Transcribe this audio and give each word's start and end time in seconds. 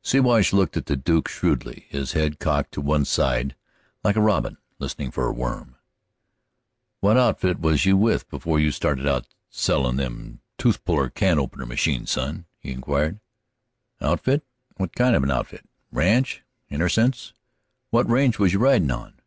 Siwash 0.00 0.52
looked 0.52 0.76
at 0.76 0.86
the 0.86 0.94
Duke 0.94 1.26
shrewdly, 1.26 1.86
his 1.88 2.12
head 2.12 2.38
cocked 2.38 2.70
to 2.70 2.80
one 2.80 3.04
side 3.04 3.56
like 4.04 4.14
a 4.14 4.20
robin 4.20 4.56
listening 4.78 5.10
for 5.10 5.26
a 5.26 5.32
worm. 5.32 5.74
"What 7.00 7.16
outfit 7.16 7.58
was 7.58 7.84
you 7.84 7.96
with 7.96 8.28
before 8.30 8.60
you 8.60 8.70
started 8.70 9.08
out 9.08 9.26
sellin' 9.50 9.96
them 9.96 10.40
tooth 10.56 10.84
puller 10.84 11.10
can 11.10 11.40
opener 11.40 11.66
machines, 11.66 12.12
son?" 12.12 12.44
he 12.60 12.70
inquired. 12.70 13.18
"Outfit? 14.00 14.44
What 14.76 14.94
kind 14.94 15.16
of 15.16 15.24
an 15.24 15.32
outfit?" 15.32 15.68
"Ranch, 15.90 16.44
innercence; 16.70 17.32
what 17.90 18.08
range 18.08 18.38
was 18.38 18.52
you 18.52 18.60
ridin' 18.60 18.92
on?" 18.92 19.18